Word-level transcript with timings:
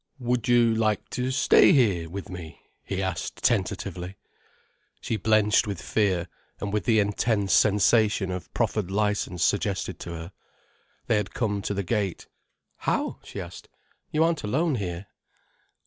"Would 0.17 0.47
you 0.47 0.73
like 0.73 1.11
to 1.11 1.29
stay 1.29 1.73
here 1.73 2.09
with 2.09 2.27
me?" 2.27 2.59
he 2.83 3.03
asked, 3.03 3.43
tentatively. 3.43 4.15
She 4.99 5.15
blenched 5.15 5.67
with 5.67 5.79
fear 5.79 6.27
and 6.59 6.73
with 6.73 6.85
the 6.85 6.99
intense 6.99 7.53
sensation 7.53 8.31
of 8.31 8.51
proffered 8.51 8.89
licence 8.89 9.43
suggested 9.43 9.99
to 9.99 10.13
her. 10.13 10.31
They 11.05 11.17
had 11.17 11.35
come 11.35 11.61
to 11.61 11.75
the 11.75 11.83
gate. 11.83 12.25
"How?" 12.77 13.19
she 13.23 13.39
asked. 13.39 13.69
"You 14.11 14.23
aren't 14.23 14.43
alone 14.43 14.73
here." 14.73 15.05